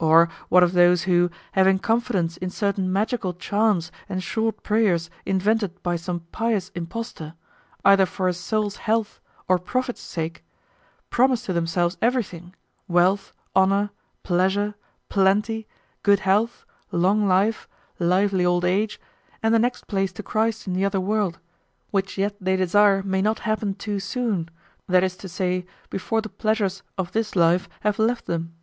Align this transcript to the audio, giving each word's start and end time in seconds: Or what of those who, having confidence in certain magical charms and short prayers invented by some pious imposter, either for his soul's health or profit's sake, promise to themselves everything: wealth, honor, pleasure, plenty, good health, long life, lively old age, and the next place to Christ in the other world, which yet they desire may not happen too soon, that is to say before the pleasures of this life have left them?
Or 0.00 0.30
what 0.48 0.62
of 0.62 0.72
those 0.72 1.02
who, 1.02 1.30
having 1.52 1.78
confidence 1.80 2.38
in 2.38 2.48
certain 2.48 2.90
magical 2.90 3.34
charms 3.34 3.92
and 4.08 4.22
short 4.22 4.62
prayers 4.62 5.10
invented 5.26 5.82
by 5.82 5.96
some 5.96 6.20
pious 6.32 6.70
imposter, 6.74 7.34
either 7.84 8.06
for 8.06 8.26
his 8.26 8.38
soul's 8.40 8.76
health 8.76 9.20
or 9.46 9.58
profit's 9.58 10.00
sake, 10.00 10.42
promise 11.10 11.42
to 11.44 11.52
themselves 11.52 11.98
everything: 12.00 12.54
wealth, 12.88 13.34
honor, 13.54 13.90
pleasure, 14.22 14.76
plenty, 15.10 15.68
good 16.02 16.20
health, 16.20 16.64
long 16.90 17.28
life, 17.28 17.68
lively 17.98 18.46
old 18.46 18.64
age, 18.64 18.98
and 19.42 19.54
the 19.54 19.58
next 19.58 19.88
place 19.88 20.10
to 20.14 20.22
Christ 20.22 20.66
in 20.66 20.72
the 20.72 20.86
other 20.86 21.00
world, 21.02 21.38
which 21.90 22.16
yet 22.16 22.34
they 22.40 22.56
desire 22.56 23.02
may 23.02 23.20
not 23.20 23.40
happen 23.40 23.74
too 23.74 24.00
soon, 24.00 24.48
that 24.88 25.04
is 25.04 25.18
to 25.18 25.28
say 25.28 25.66
before 25.90 26.22
the 26.22 26.30
pleasures 26.30 26.82
of 26.96 27.12
this 27.12 27.36
life 27.36 27.68
have 27.82 27.98
left 27.98 28.24
them? 28.24 28.54